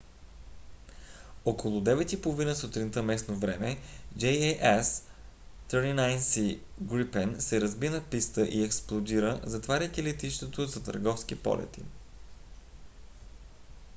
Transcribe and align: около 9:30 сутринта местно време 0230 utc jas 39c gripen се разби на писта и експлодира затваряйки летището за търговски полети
около 1.45 1.81
9:30 1.81 2.53
сутринта 2.53 3.03
местно 3.03 3.35
време 3.35 3.77
0230 4.17 4.57
utc 4.57 4.59
jas 4.61 5.03
39c 5.71 6.59
gripen 6.83 7.39
се 7.39 7.61
разби 7.61 7.89
на 7.89 8.01
писта 8.01 8.43
и 8.47 8.63
експлодира 8.63 9.39
затваряйки 9.43 10.03
летището 10.03 10.65
за 10.65 10.83
търговски 10.83 11.43
полети 11.43 11.83